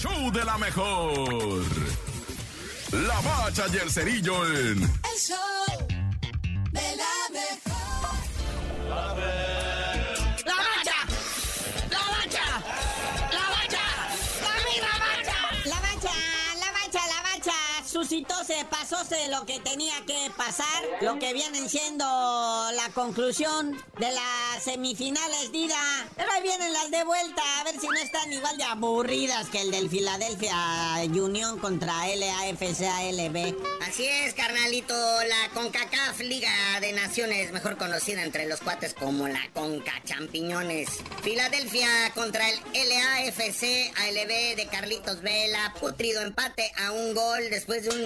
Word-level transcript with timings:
show 0.00 0.30
de 0.30 0.42
la 0.44 0.56
mejor. 0.56 1.62
La 2.92 3.20
bacha 3.20 3.66
y 3.70 3.76
el 3.76 3.90
cerillo 3.90 4.46
en... 4.46 4.82
El 4.82 5.18
show 5.18 5.69
Suscitóse, 18.10 18.66
pasóse 18.68 19.28
lo 19.28 19.46
que 19.46 19.60
tenía 19.60 19.94
que 20.04 20.32
pasar. 20.36 20.82
Lo 21.00 21.20
que 21.20 21.32
vienen 21.32 21.68
siendo 21.68 22.04
la 22.04 22.88
conclusión 22.92 23.80
de 24.00 24.10
las 24.10 24.64
semifinales, 24.64 25.52
Dida. 25.52 25.78
Pero 26.16 26.28
ahí 26.32 26.42
vienen 26.42 26.72
las 26.72 26.90
de 26.90 27.04
vuelta. 27.04 27.40
A 27.60 27.62
ver 27.62 27.78
si 27.78 27.86
no 27.86 27.94
están 27.94 28.32
igual 28.32 28.56
de 28.56 28.64
aburridas 28.64 29.48
que 29.50 29.60
el 29.60 29.70
del 29.70 29.88
Philadelphia 29.88 30.56
Union 31.04 31.60
contra 31.60 32.08
LAFC 32.08 32.82
ALB. 32.82 33.54
Así 33.86 34.04
es, 34.06 34.34
carnalito, 34.34 34.92
la 34.94 35.54
CONCACAF 35.54 36.18
Liga 36.18 36.80
de 36.80 36.92
Naciones, 36.92 37.52
mejor 37.52 37.76
conocida 37.76 38.24
entre 38.24 38.48
los 38.48 38.58
cuates 38.58 38.92
como 38.92 39.28
la 39.28 39.48
CONCA 39.54 40.02
Champiñones. 40.04 40.88
Filadelfia 41.22 41.88
contra 42.16 42.50
el 42.50 42.58
LAFC 42.74 43.92
ALB 43.96 44.56
de 44.56 44.68
Carlitos 44.68 45.22
Vela, 45.22 45.74
putrido 45.78 46.22
empate 46.22 46.72
a 46.76 46.90
un 46.90 47.14
gol 47.14 47.50
después 47.50 47.84
de 47.84 47.90
un 47.90 47.99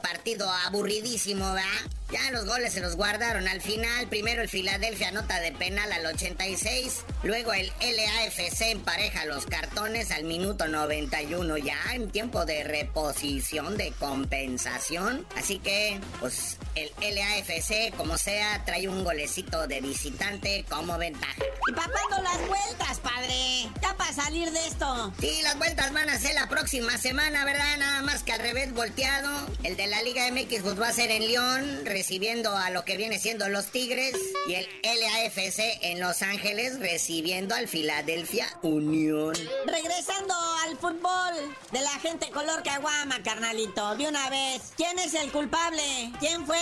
partido 0.00 0.50
aburridísimo, 0.50 1.52
¿verdad? 1.52 1.90
Ya 2.14 2.30
los 2.30 2.44
goles 2.46 2.72
se 2.72 2.80
los 2.80 2.94
guardaron 2.94 3.48
al 3.48 3.60
final. 3.60 4.06
Primero 4.06 4.40
el 4.40 4.48
Filadelfia 4.48 5.08
anota 5.08 5.40
de 5.40 5.50
penal 5.50 5.90
al 5.90 6.06
86. 6.06 7.00
Luego 7.24 7.52
el 7.52 7.72
LAFC 7.80 8.70
empareja 8.70 9.24
los 9.24 9.46
cartones 9.46 10.12
al 10.12 10.22
minuto 10.22 10.68
91. 10.68 11.56
Ya 11.56 11.76
en 11.92 12.12
tiempo 12.12 12.44
de 12.44 12.62
reposición, 12.62 13.76
de 13.76 13.90
compensación. 13.98 15.26
Así 15.36 15.58
que, 15.58 15.98
pues, 16.20 16.58
el 16.76 16.92
LAFC, 17.16 17.92
como 17.96 18.16
sea, 18.16 18.64
trae 18.64 18.86
un 18.86 19.02
golecito 19.02 19.66
de 19.66 19.80
visitante 19.80 20.64
como 20.68 20.96
ventaja. 20.96 21.42
¿Y 21.68 21.72
para 21.72 21.90
cuándo 21.90 22.22
las 22.22 22.46
vueltas, 22.46 23.00
padre? 23.00 23.68
Ya 23.82 23.92
para 23.96 24.12
salir 24.12 24.52
de 24.52 24.64
esto. 24.68 25.12
Sí, 25.18 25.40
las 25.42 25.58
vueltas 25.58 25.92
van 25.92 26.08
a 26.08 26.18
ser 26.20 26.34
la 26.34 26.48
próxima 26.48 26.96
semana, 26.96 27.44
¿verdad? 27.44 27.76
Nada 27.78 28.02
más 28.02 28.22
que 28.22 28.32
al 28.32 28.40
revés 28.40 28.72
volteado. 28.72 29.48
El 29.64 29.76
de 29.76 29.88
la 29.88 30.00
Liga 30.02 30.30
MX 30.30 30.62
pues 30.62 30.80
va 30.80 30.88
a 30.88 30.92
ser 30.92 31.10
en 31.10 31.26
León, 31.26 31.84
recibiendo 32.04 32.54
a 32.54 32.68
lo 32.68 32.84
que 32.84 32.98
viene 32.98 33.18
siendo 33.18 33.48
los 33.48 33.68
Tigres. 33.68 34.14
Y 34.46 34.56
el 34.56 34.68
LAFC 34.82 35.78
en 35.80 36.00
Los 36.00 36.20
Ángeles 36.20 36.78
recibiendo 36.78 37.54
al 37.54 37.66
Philadelphia 37.66 38.46
Unión. 38.60 39.32
Regresando 39.64 40.34
al 40.64 40.76
fútbol 40.76 41.56
de 41.72 41.80
la 41.80 41.98
gente 42.00 42.28
color 42.28 42.62
caguama, 42.62 43.22
carnalito, 43.22 43.96
de 43.96 44.06
una 44.06 44.28
vez. 44.28 44.60
¿Quién 44.76 44.98
es 44.98 45.14
el 45.14 45.32
culpable? 45.32 45.82
¿Quién 46.20 46.44
fue 46.44 46.58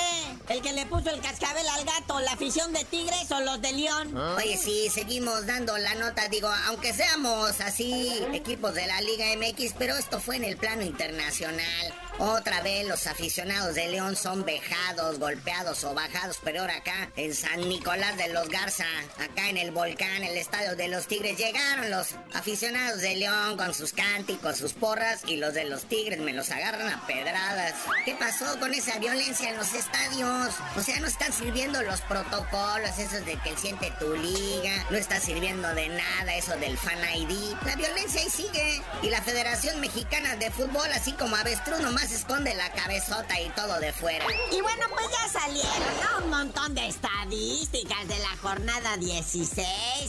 el 0.48 0.62
que 0.62 0.72
le 0.72 0.86
puso 0.86 1.10
el 1.10 1.20
cascabel 1.20 1.66
al 1.68 1.84
gato? 1.86 2.20
¿La 2.20 2.34
afición 2.34 2.72
de 2.72 2.84
Tigres 2.84 3.28
o 3.32 3.40
los 3.40 3.60
de 3.60 3.72
León? 3.72 4.16
Oye, 4.36 4.56
sí, 4.56 4.90
seguimos 4.94 5.44
dando 5.46 5.76
la 5.76 5.96
nota, 5.96 6.28
digo, 6.28 6.50
aunque 6.68 6.94
seamos 6.94 7.60
así 7.60 8.24
equipos 8.32 8.74
de 8.74 8.86
la 8.86 9.00
Liga 9.00 9.26
MX, 9.36 9.74
pero 9.76 9.96
esto 9.96 10.20
fue 10.20 10.36
en 10.36 10.44
el 10.44 10.56
plano 10.56 10.82
internacional. 10.82 11.92
Otra 12.18 12.60
vez 12.60 12.86
los 12.86 13.06
aficionados 13.06 13.74
de 13.74 13.88
León 13.88 14.16
son 14.16 14.44
vejados, 14.44 15.18
golpeados 15.18 15.82
o 15.84 15.94
bajados, 15.94 16.38
pero 16.44 16.60
ahora 16.60 16.76
acá 16.76 17.10
en 17.16 17.34
San 17.34 17.68
Nicolás 17.68 18.16
de 18.16 18.28
los 18.28 18.48
Garza, 18.48 18.84
acá 19.18 19.48
en 19.48 19.56
el 19.56 19.70
volcán, 19.70 20.22
el 20.22 20.36
estadio 20.36 20.76
de 20.76 20.88
los 20.88 21.06
Tigres, 21.08 21.38
llegaron 21.38 21.90
los 21.90 22.14
aficionados 22.34 23.00
de 23.00 23.16
León 23.16 23.56
con 23.56 23.74
sus 23.74 23.92
cánticos, 23.92 24.58
sus 24.58 24.74
porras 24.74 25.22
y 25.26 25.36
los 25.36 25.54
de 25.54 25.64
los 25.64 25.84
Tigres 25.84 26.20
me 26.20 26.32
los 26.32 26.50
agarran 26.50 26.88
a 26.88 27.06
pedradas. 27.06 27.74
¿Qué 28.04 28.14
pasó 28.14 28.58
con 28.60 28.74
esa 28.74 28.98
violencia 28.98 29.48
en 29.48 29.56
los 29.56 29.72
estadios? 29.72 30.54
O 30.76 30.82
sea, 30.82 31.00
no 31.00 31.06
están 31.06 31.32
sirviendo 31.32 31.82
los 31.82 32.02
protocolos, 32.02 32.98
esos 32.98 33.24
de 33.24 33.36
que 33.38 33.56
siente 33.56 33.90
tu 33.98 34.14
liga, 34.14 34.86
no 34.90 34.96
está 34.96 35.18
sirviendo 35.18 35.74
de 35.74 35.88
nada 35.88 36.34
eso 36.36 36.56
del 36.58 36.76
fan 36.76 36.98
ID. 37.16 37.56
La 37.64 37.74
violencia 37.76 38.20
ahí 38.20 38.30
sigue 38.30 38.82
y 39.02 39.08
la 39.08 39.22
Federación 39.22 39.80
Mexicana 39.80 40.36
de 40.36 40.50
Fútbol, 40.50 40.92
así 40.92 41.12
como 41.12 41.36
avestruz, 41.36 41.80
nomás 41.80 42.01
esconde 42.10 42.54
la 42.54 42.72
cabezota 42.72 43.40
y 43.40 43.48
todo 43.50 43.78
de 43.78 43.92
fuera. 43.92 44.24
Y 44.50 44.60
bueno, 44.60 44.86
pues 44.90 45.06
ya 45.10 45.40
salieron 45.40 45.72
¿no? 46.02 46.24
un 46.24 46.30
montón 46.30 46.74
de 46.74 46.88
estadísticas 46.88 48.08
de 48.08 48.18
la 48.18 48.36
jornada 48.40 48.96
16, 48.96 49.66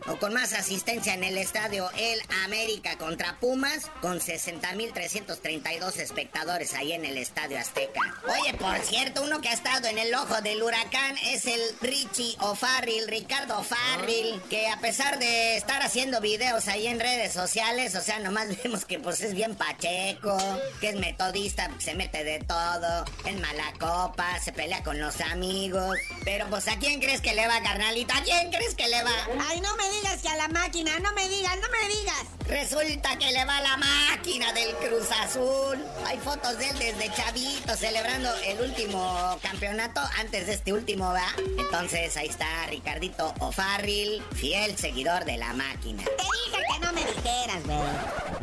o 0.07 0.17
con 0.17 0.35
más 0.35 0.53
asistencia 0.53 1.15
en 1.15 1.25
el 1.25 1.39
estadio 1.39 1.89
El 1.97 2.21
América 2.45 2.99
contra 2.99 3.41
Pumas, 3.41 3.91
con 4.03 4.21
60.332 4.21 5.97
espectadores 5.97 6.75
ahí 6.75 6.93
en 6.93 7.07
el 7.07 7.17
estadio 7.17 7.59
Azteca. 7.59 8.03
Oye, 8.29 8.53
por 8.59 8.77
cierto, 8.81 9.23
uno 9.23 9.41
que 9.41 9.49
ha 9.49 9.55
estado 9.55 9.89
en 9.89 9.97
el 9.97 10.15
ojo 10.15 10.43
del 10.43 10.63
huracán 10.63 11.17
es 11.25 11.47
el 11.47 11.63
Richie 11.81 12.37
O'Farrill, 12.41 13.09
Ricardo 13.09 13.61
O'Farrill, 13.61 14.43
que 14.51 14.69
a 14.69 14.79
pesar 14.81 15.19
de 15.19 15.57
estar 15.57 15.81
haciendo 15.81 16.21
videos 16.21 16.69
ahí 16.69 16.87
en 16.87 17.01
redes 17.01 17.33
sociales, 17.33 17.95
o 17.95 18.03
sea, 18.03 18.19
nomás 18.19 18.49
vemos 18.63 18.85
que 18.85 18.99
pues 18.99 19.23
es 19.23 19.33
bien 19.33 19.55
pacheco, 19.55 20.37
que 20.83 20.91
es 20.91 20.97
se 21.79 21.95
mete 21.95 22.25
de 22.25 22.41
todo, 22.41 23.05
en 23.25 23.41
mala 23.41 23.73
copa, 23.79 24.39
se 24.41 24.53
pelea 24.53 24.83
con 24.83 24.99
los 24.99 25.21
amigos. 25.21 25.97
Pero 26.25 26.49
pues 26.51 26.67
¿a 26.67 26.77
quién 26.77 27.01
crees 27.01 27.21
que 27.21 27.35
le 27.35 27.47
va, 27.47 27.63
carnalito? 27.63 28.13
¿A 28.15 28.23
quién 28.23 28.51
crees 28.51 28.75
que 28.75 28.89
le 28.89 29.03
va? 29.03 29.15
Ay, 29.49 29.61
no 29.61 29.75
me 29.77 29.89
digas 29.91 30.21
que 30.23 30.29
a 30.29 30.37
la 30.37 30.49
máquina, 30.49 30.99
no 30.99 31.13
me 31.13 31.29
digas, 31.29 31.57
no 31.61 31.69
me 31.69 31.95
digas. 31.95 32.25
Resulta 32.49 33.17
que 33.17 33.31
le 33.31 33.45
va 33.45 33.61
la 33.61 33.77
máquina 33.77 34.53
del 34.53 34.75
Cruz 34.77 35.09
Azul. 35.23 35.79
Hay 36.07 36.19
fotos 36.19 36.59
de 36.59 36.69
él 36.69 36.79
desde 36.79 37.13
chavito 37.15 37.77
celebrando 37.77 38.35
el 38.45 38.61
último 38.61 39.39
campeonato 39.41 40.01
antes 40.19 40.47
de 40.47 40.55
este 40.55 40.73
último, 40.73 41.13
¿va? 41.13 41.33
Entonces 41.59 42.17
ahí 42.17 42.27
está 42.27 42.67
Ricardito 42.67 43.33
O'Farrill, 43.39 44.21
fiel 44.35 44.77
seguidor 44.77 45.25
de 45.25 45.37
la 45.37 45.53
máquina. 45.53 46.03
Te 46.03 46.11
dije 46.11 46.65
que 46.73 46.85
no 46.85 46.93
me 46.93 47.03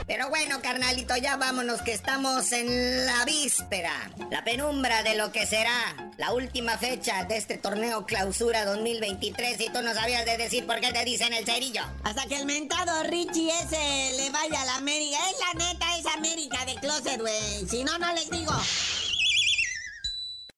Pero 0.06 0.30
bueno, 0.30 0.62
carnalito, 0.62 1.16
ya 1.18 1.38
vámonos 1.38 1.82
que 1.82 1.94
estamos 1.94 2.52
en 2.52 3.06
la 3.06 3.26
víspera, 3.26 3.92
la 4.32 4.44
penumbra 4.44 5.04
de 5.04 5.16
lo 5.16 5.32
que 5.32 5.46
será 5.46 5.96
la 6.18 6.34
última 6.34 6.78
fecha 6.78 7.26
de 7.26 7.38
este 7.38 7.58
torneo 7.58 8.06
clausura 8.06 8.66
2023 8.66 9.62
y 9.62 9.70
tú 9.70 9.82
no 9.82 9.94
sabías 9.94 10.26
de 10.26 10.38
decir 10.38 10.66
por 10.66 10.80
qué 10.80 10.92
te 10.92 11.06
dicen 11.06 11.34
el 11.34 11.46
cerillo. 11.46 11.82
Hasta 12.04 12.26
que 12.26 12.38
el 12.38 12.46
mentado 12.46 13.04
Richie 13.04 13.50
ese 13.50 14.18
le 14.18 14.30
vaya 14.30 14.62
a 14.62 14.66
la 14.66 14.76
América. 14.78 15.18
Es 15.30 15.38
la 15.40 15.66
neta, 15.66 15.98
es 15.98 16.06
América 16.06 16.66
de 16.66 16.76
closet, 16.76 17.20
güey. 17.20 17.68
Si 17.70 17.84
no, 17.84 17.98
no 17.98 18.14
les 18.14 18.30
digo. 18.30 18.54